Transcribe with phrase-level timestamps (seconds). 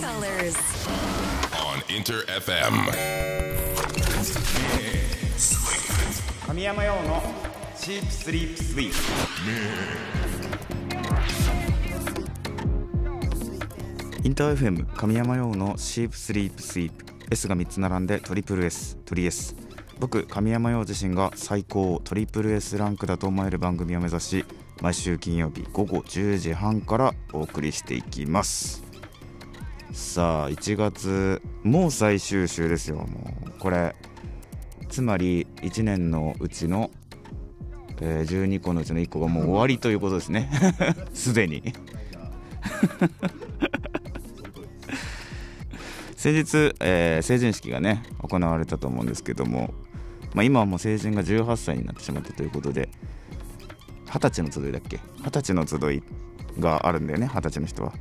[0.00, 0.56] colors.
[1.52, 2.72] on Inter FM.
[6.46, 7.22] 神山用の
[7.76, 8.96] シープスリープスイープ
[14.26, 19.54] インター FM 神山用のシープスリープスイープ S が3つ並んでトリプル S トリ S
[19.98, 24.44] 僕神山用自身が最高トリプル S ランクだと思える番組を目指し
[24.80, 28.89] 毎週金曜日午後10時半からお送りしていきます
[29.92, 33.50] さあ1月もう最終週ですよもう。
[33.58, 33.94] これ
[34.88, 36.90] つまり1年のうちの、
[38.00, 40.50] えー12個のうちの1個がもう終わりということですね。
[41.12, 41.62] すでに。
[46.16, 49.74] 先日、えー成人式がね行われたと思うんですけども、
[50.34, 52.88] まあ、今はもう成人が18歳になってしまったということで
[54.06, 55.00] 二十歳の集いだっけ？
[55.18, 56.02] 二十歳の集い
[56.60, 57.92] があるんだよね二十歳の人は。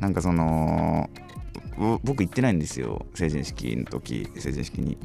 [0.00, 1.10] なんかその
[2.02, 3.06] 僕行ってないんですよ。
[3.14, 4.98] 成人式の時成人式に。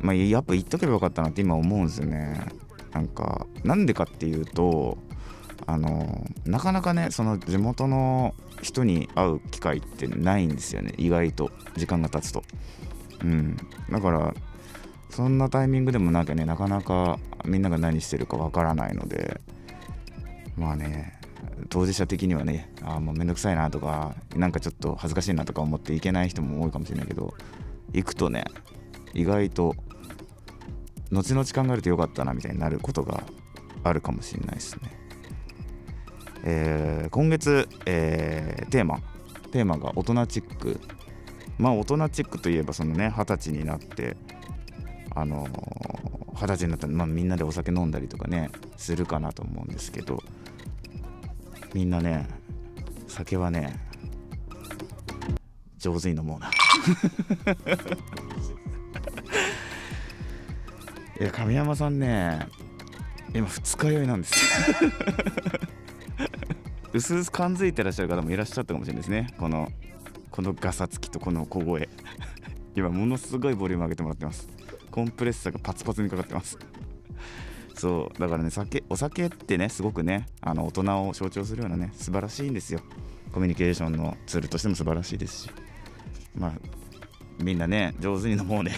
[0.00, 2.46] まあやっぱ行っとけばよかったなって今思うんですよね。
[2.92, 4.98] なんかなんでかっていうと
[5.66, 10.94] あのなかなかねその地元の人に会う機会ってないんですよね。
[10.96, 12.42] 意外と時間が経つと。
[13.22, 13.56] うん。
[13.90, 14.34] だから
[15.10, 19.40] そんなタイミングでもなきゃねなかなかみんなが何してるかわからないので。
[20.56, 21.19] まあね
[21.68, 27.34] 当事者的にはねあーもうめんどくさいなとかなんかちょっと恥ずかしいなとか思って行けない人も多いかもしれないけど
[27.92, 28.44] 行くとね
[29.14, 29.74] 意外と
[31.10, 33.24] 後々考えるとよかったなみたいになることが
[33.82, 34.92] あるかもしれないですね。
[36.44, 39.00] えー今月、えーテーマ
[39.50, 40.80] テーマが大人チック
[41.58, 44.16] まあ大人チックといえばそのね二十歳になって
[45.14, 50.22] あのー二十歳になったら、まあ、みんなでお酒飲んだりとかねするかなと思うんですけど
[51.74, 52.26] みんなね
[53.06, 53.78] 酒はね
[55.78, 56.50] 上手に飲もうな。
[61.18, 62.46] いや神山さんね
[63.34, 64.34] 今二日酔いなんです
[66.92, 69.28] うすうす感づいてらっしゃる方もいらっしゃったかもしれないですね。
[69.38, 69.68] この
[70.30, 71.88] このガサつきとこの小声。
[72.74, 74.48] 今ものすごいボリューム上げてもらってます。
[74.90, 76.58] コンプレッサーがパツパツにかかってます。
[77.80, 82.80] そうだからね酒お酒ってねすごくねあの大人を象徴するようなね素晴らしいんですよ。
[83.32, 85.50] コミュニケーションのツールとしても素晴らしいですし。
[86.36, 86.52] まあ
[87.42, 88.72] みんなね上手に飲もうね。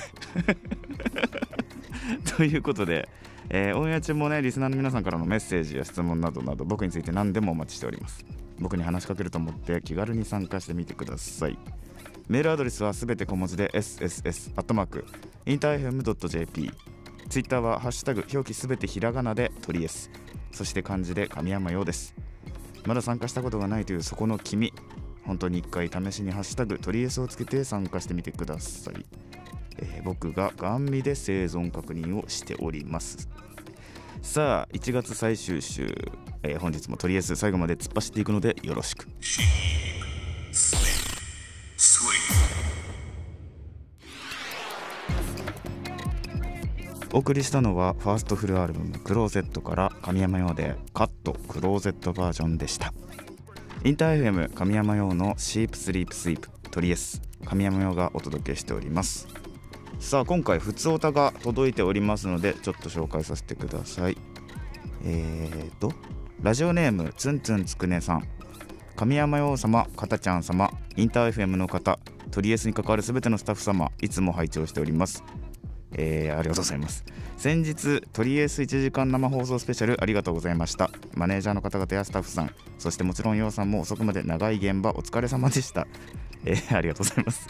[2.37, 3.09] ということで、
[3.51, 8.25] えーオンエア中もねリスナーの皆さんからのメッセージや質問などなど僕について何でもお待ちしております。
[8.61, 11.59] 僕に話しかけると思って気軽に参加してみてください。
[12.29, 15.05] メールアドレスはすべて小文字で sss アットマーク
[15.45, 16.71] インター FM.jp
[17.32, 20.10] ツイッターはハッシュタグ表記すべてひらがなでトリエス
[20.50, 22.15] そして漢字で神山用です。
[22.84, 24.70] まだ参加したことがないというそこの君。
[25.25, 29.06] 本当に一回試しにハッシュタグトリエスをつけて参加してみてください、
[29.78, 33.31] えー僕がガン見で生存確認をしております。
[34.20, 35.87] さあ1月最終週、
[36.43, 39.06] えー本日もとりあえず最後まで突っ走っていくのでよろしく。
[47.15, 52.95] お送りしたのはファーストフルアルバム「クローゼット」から神山用で「カットクローゼットバージョン」でした。
[53.84, 59.28] インター FM 神山用のシープスリープスイープトリエス神山用がお届けしております。
[60.00, 64.17] さあ今回普通歌が届いておりますのでちょっと紹介させてください。
[65.05, 65.93] えーと
[66.41, 68.27] ラジオネームつんつんつくねさん。
[68.97, 71.99] 神山陽様かたちゃん様インター FM の方
[72.31, 75.23] トリエスに関わるすべてのスタッフ様いつも拝聴しております。
[75.95, 77.05] えーありがとうございます。
[77.37, 80.91] 先日トリエス1時間生放送スペシャルありがとうございました。
[81.15, 85.87] マネージャーの方々やスタッフさんそしてもちろん陽さんも遅くまで長い現場お疲れ様でした。
[86.45, 87.49] えーありがとうございます。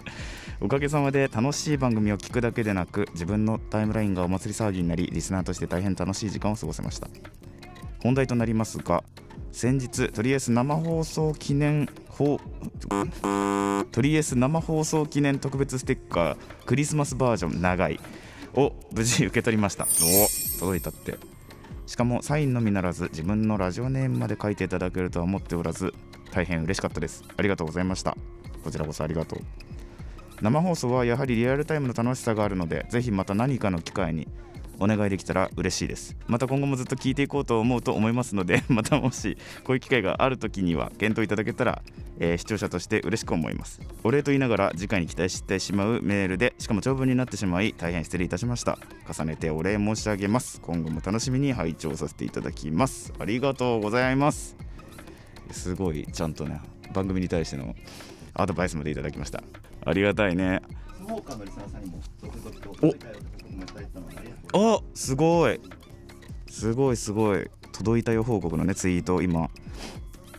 [0.60, 7.08] おかげさまで楽しい番組を聞くだけでなく自分のタイムラインがお祭り騒ぎになりリスナーとして大変楽しい時間を過ごせました。
[8.02, 9.02] 本題となりますが
[9.52, 12.40] 先日とりあえず生放送記念放
[13.90, 18.00] とりあえず生放送記念特別ステッカークリスマスバージョン長い。
[18.54, 19.86] を無事受け取りました。
[20.56, 21.18] お届いたって。
[21.86, 25.92] しかもサインのみならず自分のラジオネームまで書いていただけるとは思っておらず
[26.30, 27.24] 大変嬉しかったです。
[27.36, 28.16] ありがとうございました。
[28.64, 29.40] こちらこそありがとう。
[30.40, 34.26] 生放送はやはりリアルタイムの楽しさがあるのでぜひまた何かの機会に
[34.78, 36.16] お願いできたら嬉しいです。
[36.26, 41.82] また今後もずっと聞いていこうと思うと思いますので またもしこういう機会がある時には検討いただけたら、
[42.18, 43.80] えー視聴者として嬉しく思います。
[44.04, 48.78] お礼と言いながら次回に期待してしまうメールでしかも長文になってしまい大変失礼いたしました。
[49.08, 50.60] 重ねてお礼申し上げます。
[50.60, 53.12] 今後も楽しみに拝聴させていただきます。
[53.18, 54.56] ありがとうございます。
[55.50, 56.60] すごいちゃんとね
[56.92, 57.74] 番組に対しての
[58.34, 59.42] アドバイスまでいただきました。
[59.84, 60.62] ありがたいね。
[61.02, 62.72] 福岡のリスナーさんにも続々と
[64.52, 65.60] おあすごい。
[66.48, 67.50] すごいすごい。
[67.72, 69.50] 届いたよ報告のねツイートを今。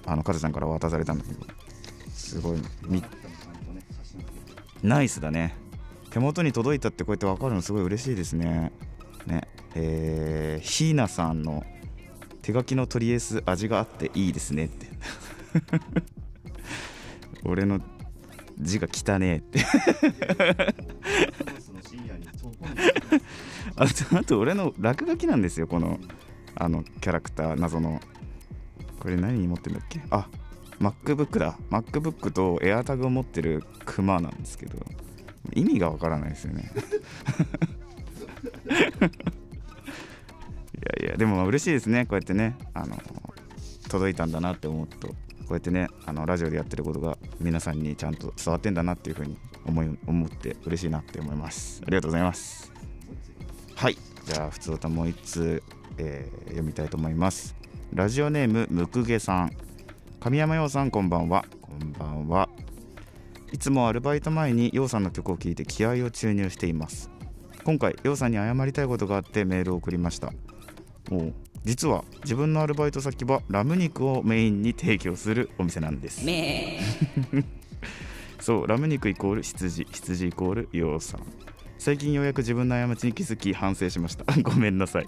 [0.06, 1.46] あのカズちゃんから渡されたんだけど。
[2.10, 2.60] すごい。
[2.88, 3.04] み
[4.82, 5.56] ナイスだね。
[6.12, 8.72] 手元に届いたってこうやって分かるのすごい嬉しいですね。
[9.26, 9.48] ね。
[9.76, 11.64] え、ひーなさんの
[12.42, 14.88] 手書きのトリエス味があっていいですねって。
[17.44, 17.82] 俺の
[18.64, 19.60] 字が汚ねえって。
[23.76, 26.00] あとあと俺の落書きなんですよこの
[26.56, 28.02] あのキャラクター謎の。
[29.00, 30.02] これ何持ってんだっけ？
[30.12, 30.28] あ
[30.80, 31.58] MacBook だ。
[31.70, 34.78] MacBook と AirTag を持ってるクマなんですけど。
[35.54, 36.72] 意味がわからないですよね。
[38.64, 38.72] い
[41.04, 42.98] やいやでも嬉しいですねこうやってねあの
[43.90, 45.08] 届いたんだなって思うと。
[45.10, 45.16] こ
[45.54, 51.82] うやってねあのラジオでやってることが皆さんにちゃんと伝わってんだなっていうふうに思い思って嬉しいなって思います。
[51.86, 52.72] ありがとうございます。
[53.76, 53.98] はい。
[54.26, 55.64] じゃあ普通歌もう一通、
[55.98, 57.56] えー読みたいと思います。
[57.94, 59.52] ラジオネームむくげさん。
[60.20, 61.46] 神山陽さんこんばんは。
[61.62, 62.50] こんばんは。
[63.52, 67.10] いつもアルバイト前に陽さんの曲を聴いて気合を注入しています。
[67.64, 70.34] 今回陽さんに謝りたいことがあってメールを送りました。
[71.12, 71.34] おう。
[71.64, 76.26] 実は自分のアルバイト先はラム肉をメインに提供するお店なんです。
[78.40, 79.88] そうラム肉イコール羊。
[79.92, 81.22] 羊イコール陽さん。
[81.78, 84.26] 最近ようやく自分の過ちに気づき反省しました。
[84.44, 85.08] ごめんなさい。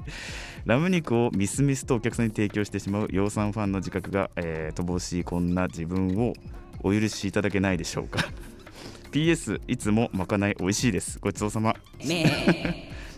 [0.66, 6.34] ラム肉をミスミスとお客さんに提供してしまう養蚕ファンの自覚が、えー乏しいこんな自分を
[6.82, 8.20] お許しいただけないでしょうか。
[9.12, 11.20] PS いつもまかない美味しいです。
[11.20, 11.76] ごちそうさま。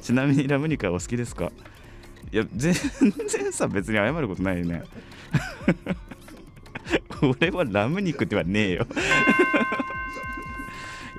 [0.01, 1.51] ちなみにラム肉はお好きですか？
[2.31, 2.73] いや全
[3.27, 4.83] 然さ別に謝ることないよね。
[7.21, 8.87] 俺はラム肉ではねえよ。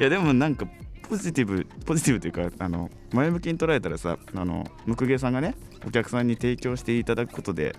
[0.00, 0.66] いやでもなんか
[1.08, 5.54] ポジティブポジティブというかあの前向きに捉えたらさあのムクゲさんがね
[5.86, 7.74] お客さんに提供していただくことで、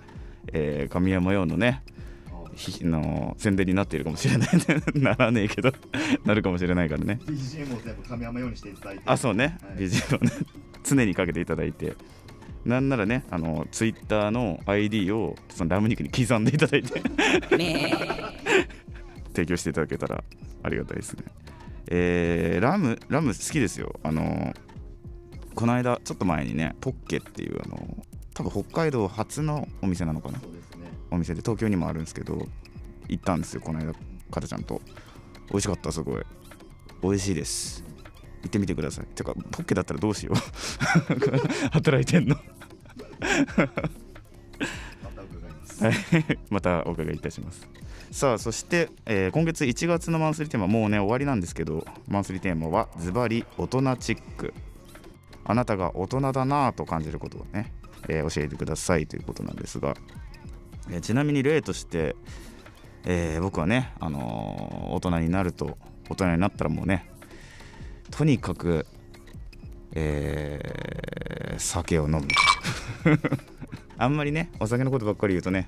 [0.51, 1.83] えー神山用のね
[2.55, 4.49] ひの宣伝になっているかもしれない
[4.99, 5.71] ならねえけど
[6.25, 7.19] なるかもしれないからね。
[7.25, 9.03] BGM を全部神山用にしていただいて。
[9.05, 9.85] あそうね、はい。
[9.85, 10.31] BGM をね
[10.83, 11.95] 常にかけていただいて
[12.65, 17.01] なんならねあのツイッターの ID をそのラム肉に刻んでいただいて。
[19.33, 20.23] 提供していただけたら
[20.63, 21.23] ありがたいですね。
[21.87, 23.99] えーラムラム好きですよ。
[24.03, 24.53] あの
[25.55, 30.39] この間ちょっと前にねポッケっていうあの多分北海道初のお店なのかな。
[30.39, 30.45] ね。
[31.11, 32.47] お店で東京にもあるんですけど
[33.07, 34.81] 行ったんですよこの間かたちゃんと。
[35.49, 36.23] 美味しかったすごい。
[37.01, 37.83] 美味しいです
[38.43, 39.05] 行ってみてください。
[39.07, 40.35] てかポッケだったらどうしよう。
[41.71, 42.35] 働いてんの。
[46.49, 47.67] またお伺いいたします。
[48.11, 54.53] さあそして、えー今月1月のマンスリーテーマもうね終わりなんですけどマンスリーテーマはズバリ大人チック。
[55.45, 57.73] あなたが大人だなぁと感じることをね、
[58.07, 59.95] えー教えてくださいということなんですが、
[60.89, 62.15] えーちなみに例として、
[63.05, 65.77] え僕はね、あの大人になると
[66.09, 67.09] 大人になったらもうね
[68.11, 68.85] とにかく、
[69.93, 72.21] えー酒を飲む。
[73.97, 75.67] あんまりねお酒のことばっかり言うとね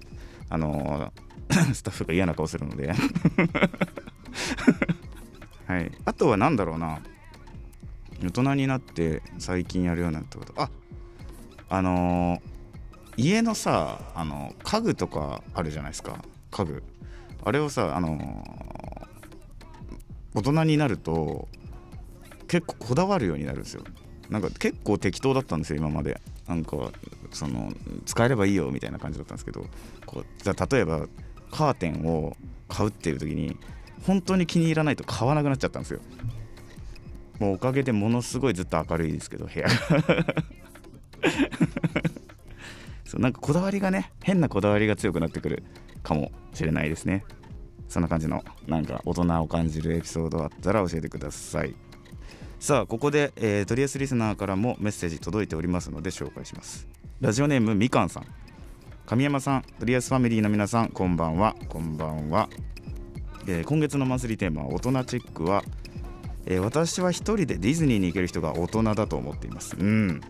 [0.49, 2.93] あのー スタッフが嫌な顔するので。
[5.67, 5.91] はい。
[6.05, 6.99] あとは何だろうな。
[8.23, 10.53] 大人になって最近やるようになったこと。
[10.61, 10.69] あ
[11.69, 12.41] あのー
[13.17, 16.23] 家のさあの家具とかあるじゃないですか。
[16.51, 16.83] 家具。
[17.43, 19.07] あれをさあのー
[20.35, 21.49] 大人になると
[22.51, 23.83] 結構こだわるようになるんですよ。
[24.29, 26.19] なんか結構適当だったんですよ今まで。
[26.49, 26.91] なんか
[27.31, 27.71] その
[28.05, 29.65] 使えればいいよみたいな感じだったんですけど
[30.05, 31.07] こうじゃ例えば
[31.49, 32.35] カーテンを
[32.67, 33.55] 買うっていう時に
[34.05, 36.01] 本当に気に入らないと買わなくなっちゃったんですよ。
[37.39, 39.73] もうおかげでものすごいずっと明るいですけど部屋が。
[43.05, 45.63] そうなんかこだわりがね変なこだわりが強くなってくる
[46.03, 47.23] かもしれないですね。
[47.87, 51.73] そんな感じのなんか大人を感じるエピソードあったら教えてください。
[52.61, 56.87] さあここで、えー、トリエスリスナーからもメッセージ届いておりますので紹介します。
[57.19, 58.25] ラジオネームみかんさん。
[59.07, 61.55] 神山さんトリエスファミリーの皆さんこんばんは。
[61.69, 62.49] こんばんは、
[63.47, 65.63] えー今月のマンスリーテーマ大人チェックは、
[66.45, 69.75] えー私は一人でディズニーに行ける人が大人だと思っています。
[69.75, 70.21] うん。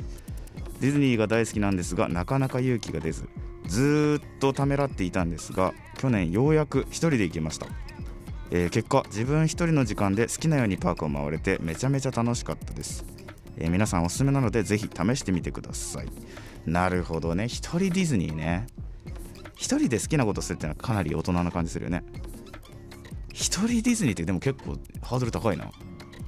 [0.79, 3.27] ディズニーが大好きなんですがなかなか勇気が出ず
[3.67, 7.67] ずっとためらっていたんですが去年ようやく一人で行きました、
[8.51, 13.05] えー結果自分一人の時間で好きなようにパークを回れてめちゃめちゃ楽しかったです、
[13.57, 16.07] えー皆さんおすすめなのでぜひ試してみてください。
[16.65, 17.47] なるほどね。
[17.47, 18.67] 一人ディズニーね。
[19.55, 22.03] 一人で好きなことするってのはかなり大人な感じするよね。
[23.33, 25.65] 一人ディズニーってでも結構ハードル高いな。
[25.65, 25.69] い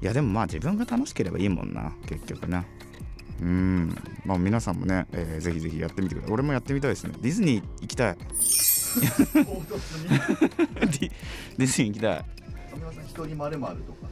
[0.02, 1.94] やでもまあ自分が楽しければいいもんな。
[2.08, 2.66] 結局な。
[3.42, 3.96] うん。
[4.26, 6.34] まあ皆さんもね、えーぜひぜひやってみてください。
[6.34, 7.14] 俺もやってみたいですね。
[7.22, 8.18] ディズニー行きたい。
[9.00, 11.12] ディ
[11.58, 12.26] ディズニー行きたい。
[13.08, 14.08] 一人まるまるとか。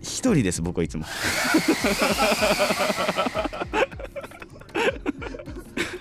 [0.00, 1.04] 一人です僕はいつも。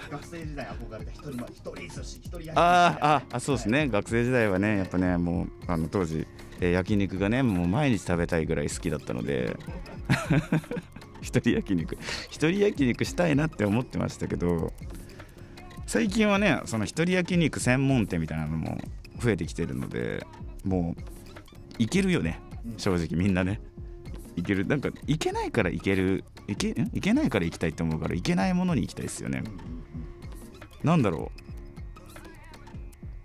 [0.10, 6.28] 学生時代憧れた一人ま一人寿司一人あーああそうですね、学生時代はねやっぱねもうあの当時、
[6.60, 9.56] えー焼肉がねもう毎日食べたいぐらい好きだったので。
[11.22, 11.96] 一人焼肉
[12.30, 14.74] 一人焼肉したいなって思ってましたけど
[15.92, 18.78] 最近はねその一人焼肉専門店みたいなのも
[19.20, 20.26] 増えてきてるので
[20.64, 22.40] もういけるよね。
[22.78, 23.60] 正直みんなね。
[24.38, 24.66] いける。
[24.66, 26.24] なんかいけないからいける。
[26.48, 26.90] いけん？
[26.94, 29.44] いけないから行きたいって思うからいけないものに行きたいですよね。
[30.82, 31.42] なんだろう。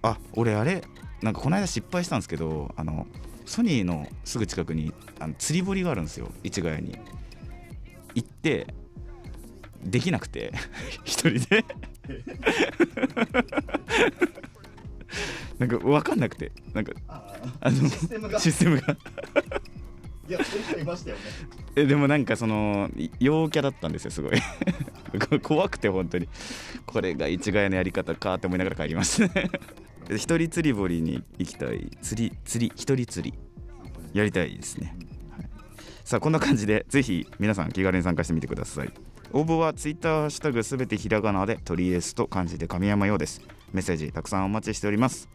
[0.03, 0.83] あ俺あれ
[1.23, 3.07] なんかこの間失敗したんですけどあの
[3.45, 6.33] ソニーのすぐ近くにあの釣り堀があるんですよ。
[6.43, 6.99] 市ヶ谷に。
[8.17, 8.75] 行って
[9.85, 10.53] できなくて。
[11.05, 11.65] 一人で
[15.59, 18.39] なんか分かんなくてなんかああのシステムが。
[18.39, 18.97] システムが。
[20.29, 21.23] いましたよね。
[21.77, 24.33] えでもなんかそのい陽キャだったんですよすごい。
[25.31, 26.29] こ怖くて本当に。
[26.85, 29.41] これが一概のやり方かって思いながら帰りました
[30.15, 31.91] 一人釣り堀に行きたい。
[32.03, 33.39] 釣り釣り一人釣り。
[34.13, 34.97] やりたいですね、
[35.31, 35.49] はい。
[36.05, 38.91] さあこんな感じでぜひ皆さん気軽に参加してみてください
[39.33, 43.42] 応募は Twitter ハッシュタグすべてひらがなで鳥エスと漢字で神山ようです。
[43.73, 45.28] メッセージたくさんお待ちしております。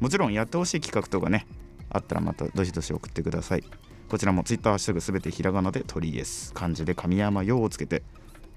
[0.00, 1.46] もちろんやってほしい企画とかね
[1.90, 3.64] あったらまたどしどし送ってください。
[4.08, 8.02] こちらも Twitter ハッシュタグすべてひらがなで鳥エス漢字で神山ようをつけて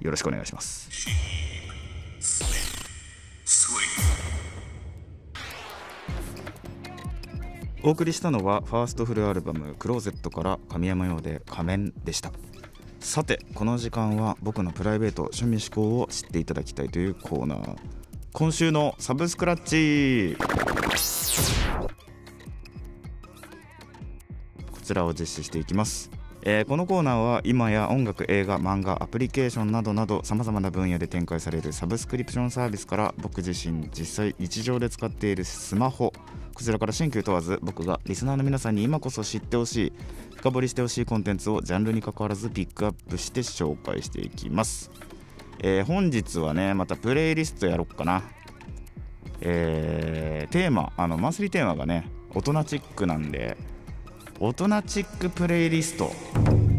[0.02, 0.90] よろしくお願いします。
[7.84, 12.32] お送りしたのはファーストフルアルバム「クローゼット」から神山用で「仮面」でした。
[13.06, 17.78] さてこの時間は僕のプライベート趣味思考を知っていただきたいというコーナー。
[18.34, 20.36] 今週のサブスクラッチ。
[24.72, 26.15] こちらを実施していきます。
[26.48, 36.14] えーこのコーナーは今や音楽映画漫画アプリケーションなどなどさまざまな分野で展開されるサブスクリプションサービスから僕自身実際日常で使っているスマホ
[36.54, 39.94] こちらから新旧問わず僕がリスナーの皆さんに今こそ知ってほしい
[40.36, 44.92] 深掘りしてほしいコンテンツをジャンルに関わらずピックアップして紹介していきます、
[45.60, 48.22] えー本日はねまたプレイリストやろっかな。
[49.42, 53.58] えーテーマあのマンスリーテーマがね大人チックなんで
[54.38, 56.12] 大人チックプレイリスト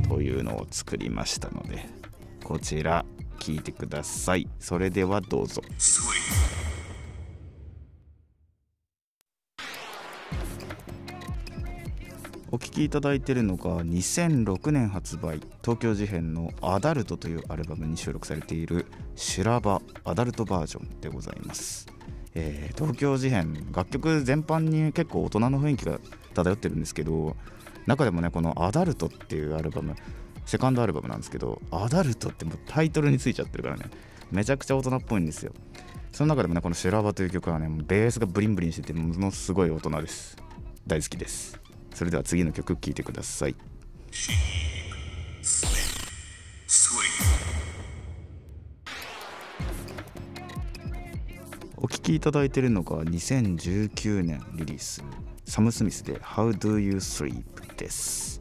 [0.08, 1.86] というのを作りましたので
[2.44, 3.06] こちら
[3.38, 4.46] 聞いてください。
[4.58, 5.62] それではどうぞ。
[12.52, 18.86] お聴きいただいているのが2006年発売東京事変の「アダルト」というアルバムに収録されている
[19.16, 21.86] 「修羅場アダルトバージョン」でございます、
[22.38, 25.98] えー東京事変楽曲全般に結構大人の雰囲気が
[26.34, 27.34] 漂ってるんですけど
[27.86, 29.96] 中でもねこの「アダルト」っていうアルバム
[30.44, 33.86] セカンドアルバムなんですけど「アダルト」ってもうタイトルについちゃってるからね
[34.30, 35.52] めちゃくちゃ大人っぽいんですよ。
[36.12, 40.36] その中でもねこの「修羅場」という曲はねベースがブリンブリンしててものすごい大人です。
[40.86, 41.58] 大好きです。
[41.94, 43.56] それでは次の曲聴いてください。
[52.06, 55.02] きいただいてるのが2019年リリース
[55.44, 57.42] サム・スミスで「How Do You Sleep」
[57.76, 58.40] です。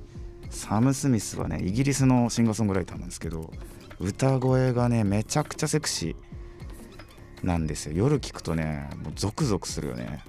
[0.51, 3.51] サム・スミスはねイギリスのシンガーソングライターなんですけど
[3.99, 7.93] 歌声がねめちゃくちゃセクシーなんですよ。
[7.95, 10.23] 夜聴くとねもうゾクゾクするよね。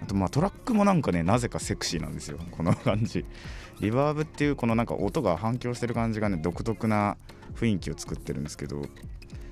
[0.00, 2.38] あとまあトラックもなんかねなぜかセクシーなんですよ。
[2.52, 3.24] この感じ。
[3.80, 7.16] リバーブっていうこのなんか音が反響してる感じがね独特な
[7.56, 8.82] 雰囲気を作ってるんですけど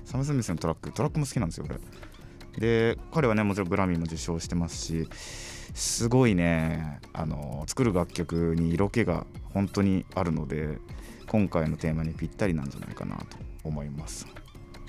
[0.05, 1.77] サム・スミスのトラックトラックも好きなんですよ俺
[2.57, 5.07] で彼はねもちろんグラミーも受賞してますし
[5.73, 10.79] すごいねあの作る楽曲に色気が本当にあるので
[11.27, 13.25] 今回のテーマにぴったりなんじゃないかなと
[13.63, 14.25] 思います。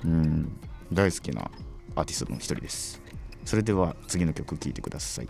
[0.04, 0.56] うん
[0.92, 1.50] 大好きな
[1.96, 3.02] アーティストの一人です。
[3.44, 5.28] それでは次の曲聴いてください。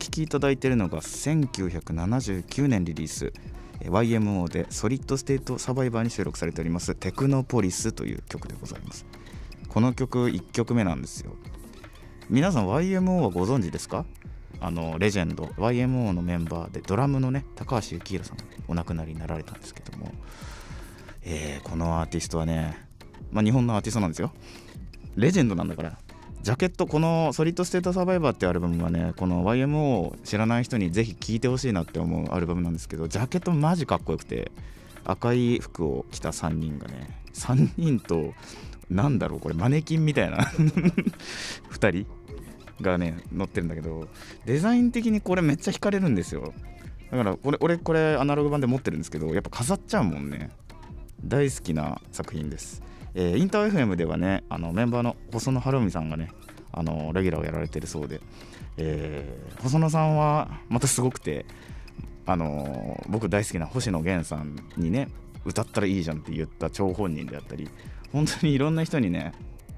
[0.00, 3.32] 聴きいただいているのが1979年リリース。
[3.82, 9.06] え YMO でソリッドステートサバイバーに収録されておりますテクノポリスという曲でございます。
[9.68, 11.36] この曲1曲目なんですよ。
[12.28, 14.04] 皆さん YMO はご存知ですか？
[14.60, 15.44] あのレジェンド。
[15.44, 18.38] YMO のメンバーでドラムのね高橋幸宏さん
[18.68, 20.12] お亡くなりになられたんですけども。
[21.22, 22.76] えーこのアーティストはね、
[23.30, 24.32] まあ、日本のアーティストなんですよ。
[25.16, 25.98] レジェンドなんだから。
[26.42, 34.50] ジャケットこの「Solid State Survivor」ってアルバムはねこの YMO を知らない人にぜひ聴いてほしいなって思うアルバムなんですけどジャケットマジかっこよくて
[35.04, 38.32] 赤い服を着た3人がね3人と
[38.88, 40.38] なんだろうこれマネキンみたいな
[41.72, 42.06] 2人
[42.80, 44.08] がね乗ってるんだけど
[44.46, 46.54] デザイン的にこれめっちゃ惹かれるんですよ。
[47.10, 50.50] だから俺俺これアナログ版で持ってるんですけどやっぱ飾っちゃうもんね。
[51.24, 52.82] 大好きな作品です、
[53.14, 56.30] えーインター FM ではねあのメンバーの細野晴臣さんがね
[56.72, 58.20] あのレギュラーをやられてるそうで、
[58.76, 61.44] えー細野さんはまたすごくて
[62.26, 65.08] あの僕大好きな星野源さんにね
[65.44, 67.68] 歌ったらいいじゃんって言った張本人であったり
[68.12, 69.32] 本当にいろんな人にね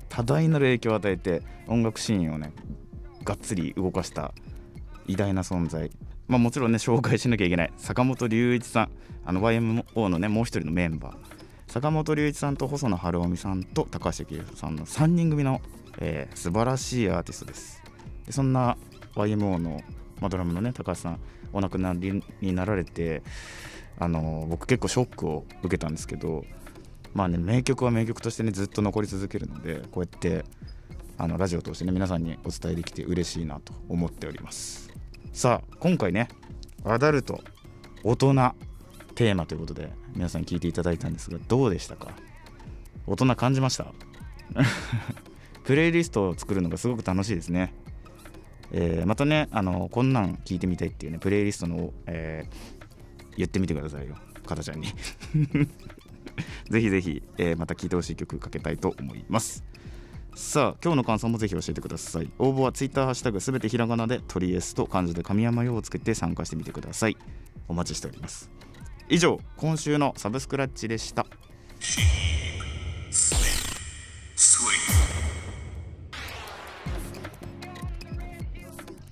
[0.08, 2.52] 多大なる影響を与えて音楽シーンをね
[3.24, 4.34] がっつり動かした
[5.06, 5.90] 偉大な存在。
[6.28, 8.90] まあもちろんね紹介しなきゃいけない坂本龍一さん
[9.24, 11.16] あの YMO のねもう一人のメンバー。
[11.72, 15.62] 坂本龍一さんと細野晴臣さんと高橋幸宏さんの3人組の、
[16.00, 17.82] えー素晴らしいアーティストです。
[18.26, 18.76] でそんな
[19.14, 19.80] YMO の、
[20.20, 23.22] まあ、ドラムのね高橋さんお亡くなりになられて
[23.98, 26.44] あの僕結構ショックを受けたんですけど
[27.14, 30.44] まあね名曲は名曲としてねずっと残り続けるのでこうやって
[31.16, 34.92] あのラジオを通してね皆さんにお伝えできて嬉しいなと思っております。
[35.32, 36.28] さあ今回ね
[36.84, 37.40] アダルト
[38.04, 38.34] 大人
[39.22, 42.10] テーマということで皆さん聞いていただいたんですがどうでしたか？
[43.06, 43.86] 大人感じました？
[45.62, 47.72] プレイリストを作るのがすごく楽しいですね、
[48.72, 52.82] えーまたねあのこんなん聞いてみたいっていうねプレイリストの、えー
[53.36, 54.16] 言ってみてくださいよ。
[54.44, 54.88] かたちゃんに。
[56.68, 59.64] ぜひぜひ、えーまた聴いてほしい曲かけたいと思います。
[60.34, 62.30] さあ今日の感想もぜひ教えてください。
[62.40, 67.16] 応募は Twitter ハッシュタグすべてひらがなでトリエスと漢字で神山用をつけて参加してみてください。
[67.68, 68.50] お待ちしております。
[69.08, 71.26] 以上今週のサブスクラッチでした。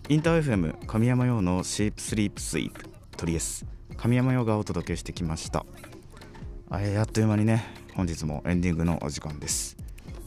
[0.09, 2.85] インター FM 神山用のシープスリープスイープ
[3.17, 3.65] トリエス
[3.97, 5.65] 神山用がお届けしてきました。
[6.69, 7.65] あえーあっという間にね
[7.95, 9.77] 本日もエンディングのお時間です。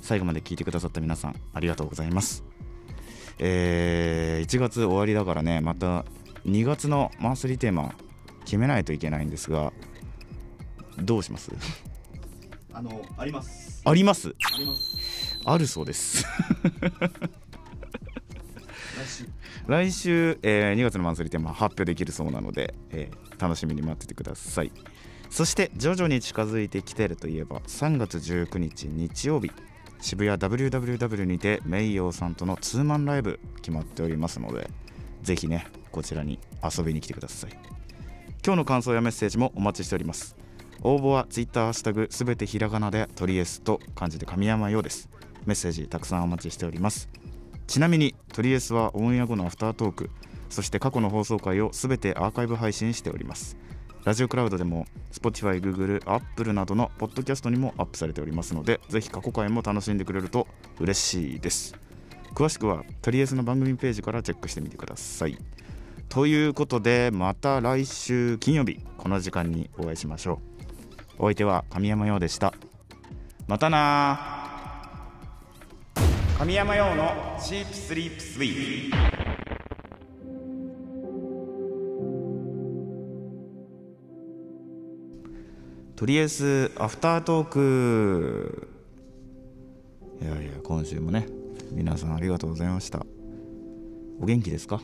[0.01, 2.43] 最後まで聞いてくださった皆さんありがとうございます。
[3.39, 6.05] えー1月終わりだからねまた
[6.45, 7.93] 2月のマンスリーテーマ
[8.45, 9.71] 決めないといけないんですが
[10.97, 11.51] どうします？
[12.73, 13.81] あのあります。
[13.85, 14.29] あります？
[14.29, 15.39] あります。
[15.45, 16.25] あるそうです。
[18.97, 19.27] 来週。
[19.67, 24.71] 来週、えー2月のマンスリーテーマ発表できるそうなので、えー楽しみに待っててください。
[25.29, 29.51] そして徐々に近づいてきてるといえば3月19日日曜日
[29.99, 34.69] 渋谷 WWW にてメイヨーさんとのツーマンライブ決まっておりますので
[35.23, 37.51] ぜひねこちらに遊びに来てください
[38.45, 40.35] 今日の感想やメッセージもお待ちしております。
[40.81, 45.07] 応募は Twitter ハッシュタグすべてひらがなでトリエスと漢字で神山ようです。
[45.45, 47.09] メッセージたくさんお待ちしております。
[47.67, 50.09] ちなみにトリエスはオンエア後のアフタートーク
[50.49, 53.55] そして過去の放送回をすべてアーカイブ配信しております。
[54.03, 60.47] ラジオクラウドでも Spotify、Google、Apple などのポッドキャストにもアップされておりますのでぜひ過去回も楽しんでくれると
[60.81, 61.75] 嬉しいです。
[62.35, 65.37] 詳しくはトリエスの番組ページからチェックしてみてください。
[66.13, 70.39] ということでまた来週金曜日この時間にお会いしましょ
[71.17, 71.23] う。
[71.23, 72.53] お相手は神山陽でした。
[73.47, 74.99] またな
[76.37, 78.97] 神山陽のシープスリープスイート
[85.95, 88.69] とりあえずアフタートーク。
[90.21, 91.25] いやいや今週もね
[91.71, 93.03] 皆さんありがとうございました。
[94.21, 94.79] お元気ですか？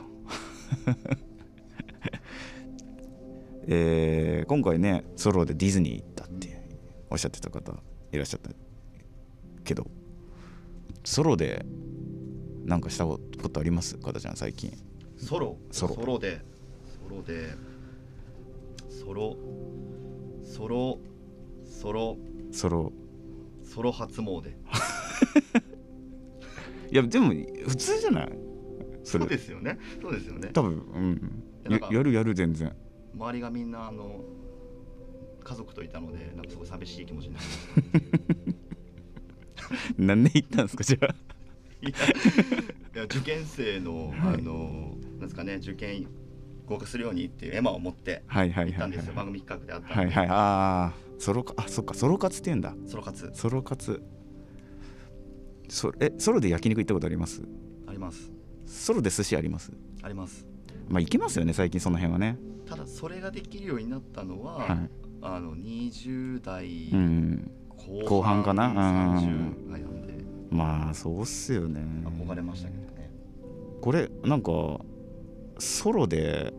[3.66, 6.60] えー今回ねソロでディズニー行ったって
[7.10, 7.72] おっしゃってた方
[8.12, 8.50] いらっしゃった
[9.64, 9.86] けど
[11.04, 11.64] ソロで
[12.64, 13.96] なんかしたことあります？
[13.98, 14.72] かたちゃん最近。
[15.16, 15.56] ソロ？
[15.70, 15.94] ソロ。
[15.94, 16.40] ソロで。
[17.08, 17.54] ソロで。
[18.88, 19.36] ソロ。
[20.44, 20.98] ソロ。
[21.64, 22.18] ソロ。
[22.52, 22.92] ソロ。
[23.64, 24.50] ソロ初詣。
[26.92, 27.32] いやでも
[27.68, 28.28] 普通じゃない？
[29.18, 29.78] そうですよね。
[30.00, 30.48] そうですよね。
[30.52, 31.42] 多分うん。
[31.68, 32.72] いやややるやる全然。
[33.14, 34.24] 周りがみんなあの
[35.42, 38.54] 家族といたのでなんかすごい寂しい気持ちになり
[39.98, 41.14] 何年 行ったんですかじゃあ。
[41.82, 41.92] い
[42.94, 44.34] や受験生の、はい。
[44.34, 46.06] あのなんですかね受験
[46.66, 50.26] 合格するようにっていうエマを持ってはいはい行ったんですよ、番組企画であったはいはい。
[50.28, 51.94] ああソロかあそっか。
[51.94, 52.74] ソロ活って言うんだ。
[52.86, 53.30] ソロ活。
[53.34, 54.02] ソロ活。
[55.68, 57.42] そえソロで焼肉行ったことあります？
[57.86, 58.30] あります
[58.70, 59.72] ソロで寿司あります？
[60.02, 60.46] あります。
[60.88, 62.38] まあ行けますよね最近その辺はね。
[62.66, 64.90] ただそれができるようになったのは、はい。
[65.22, 68.68] あの20代うん後後半かな？
[68.68, 68.74] うん
[69.18, 70.14] 30ぐらいなんで。
[70.50, 71.80] まあそうっすよね。
[72.04, 73.10] 憧れましたけどね。
[73.80, 74.50] これなんか
[75.58, 76.52] ソロで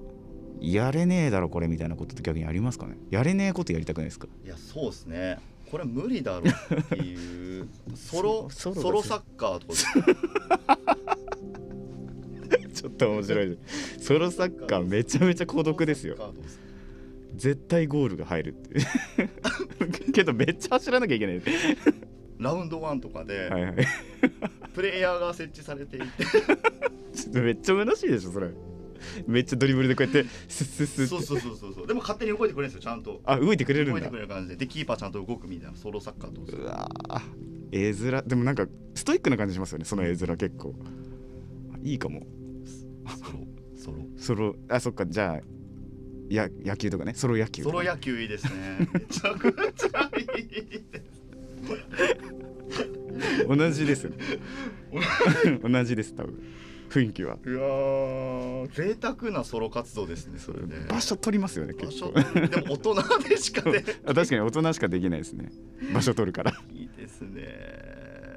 [0.60, 2.97] やれねえだろこれみたいなことって逆にありますかね？
[3.10, 4.28] やれねえことやりたくないですか？
[4.43, 5.39] いやそうですね。
[5.71, 9.67] これ無理だろうっていう ソロソロソロサッカーと
[10.67, 10.88] か？
[12.73, 13.57] ちょっと面白い。
[13.99, 16.34] ソロサッカーめちゃめちゃ孤独ですよ。
[17.36, 18.81] 絶対ゴールが入るって
[20.12, 21.41] けどめっちゃ走らなきゃいけない。
[22.39, 23.75] ラウンドワンとかではいはい。
[24.73, 26.05] プレイヤーが設置されていて。
[27.39, 28.49] めっちゃ虚しいでしょそれ。
[29.27, 33.21] めっちゃドリブルでこうやってスッスッスッそうそうそうそうでも勝手に動いてくれるんですよちゃんと。
[33.25, 33.93] あ動いてくれるんだ。
[33.93, 34.55] 動いてくれる感じで。
[34.57, 36.41] でキーパーちゃんと動くみたいなソロサッカーと。
[36.51, 37.21] かうわー
[37.71, 38.23] 絵面。
[38.27, 40.75] でもなんかストイックな感じしますよねその絵面結構。
[41.84, 42.25] いいかも
[44.21, 45.45] ソロあそっかじゃあ
[46.29, 47.13] や野球とかね。
[47.13, 48.88] ソロ野球ソロ野球いいですね。
[48.93, 50.47] めちゃくちゃいい。
[50.91, 51.21] です
[53.47, 54.10] 同じです
[55.63, 56.39] 同じです多分。
[56.89, 57.38] 雰囲気は。
[57.43, 65.49] うわー贅沢なソロ活動ですねそれね場所取りますよね場所結構でも大人でしかね あ確かに大人しかできないですね。
[65.93, 66.51] 場所取るから。
[66.73, 67.47] いいですね。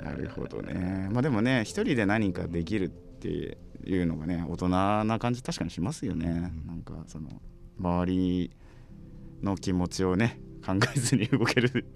[0.02, 1.08] なるほどね。
[1.12, 6.66] まあでもね一人で何かできるっていうのがね大人な感じ確かにしますよね、うん。
[6.66, 7.28] なんかその
[7.78, 8.50] 周り
[9.42, 11.86] の気持ちをね考えずに動ける。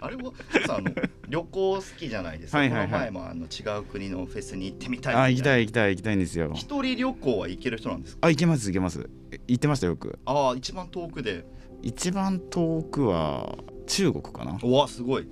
[0.00, 0.32] あれは
[0.66, 0.90] さあの
[1.28, 2.58] 旅行好きじゃないですか。
[2.58, 2.88] はいはいはい。
[2.88, 11.46] この前もあの違う国のフェスに行ってみたいあ行きたいい行きたい行きたいんですよ一人旅行は行ける人なんですかあ行けます行けますえ行ってましたよくああ一番遠くで
[11.82, 15.28] 一番遠くは中国かなうわすごい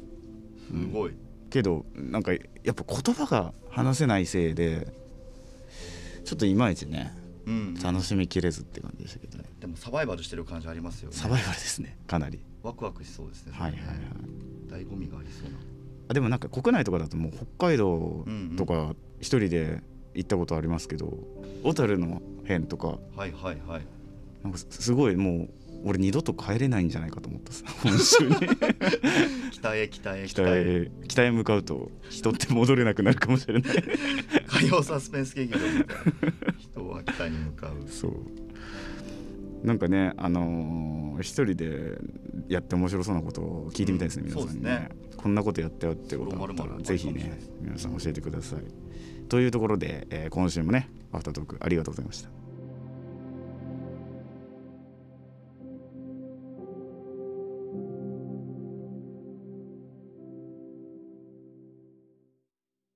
[0.69, 1.13] すごい、
[1.51, 2.39] けどなんかや
[2.71, 4.89] っぱ言葉が話せないせいで
[6.25, 7.13] ちょっといまいちね
[7.47, 7.75] うん。
[7.75, 9.45] 楽しみきれずって感じでしたけどね。
[9.61, 11.17] でもサバイバルしてる感じありますよね。
[11.17, 12.41] サバイバルですねかなり。
[12.63, 14.83] ワクワクしそうですねはいはいはい。
[14.85, 15.59] 醍醐味がありそうな。
[16.09, 18.25] あでもなんか国内とかだともう北海道
[18.57, 19.83] とか一人で
[20.15, 21.13] 行ったことありますけど
[21.63, 23.83] 小樽の辺とかはいはいはい
[24.43, 24.53] なん。
[24.53, 25.49] かすすごいもう
[25.85, 28.35] 俺二度と帰れないんじゃないかと思ったさ本州に。
[29.53, 30.91] 北へ北へ北へ。
[31.09, 33.63] 北へ向かうと人って戻れなくなるかもしれない。
[34.47, 35.97] 火曜サスペンス劇場みたい
[36.49, 36.55] な。
[36.59, 37.89] 人は北に向かう。
[37.89, 39.67] そう。
[39.67, 41.99] なんかねあのー一人で
[42.49, 44.89] やって面白そうなことを聞いてみたいですね、うん皆さんにそうですね。
[45.17, 47.39] こんなことやったよってことあったらぜひね。
[47.61, 48.61] 皆さん教えてください。
[49.29, 52.42] というところで、えー今週もねアフタートークありがとうございました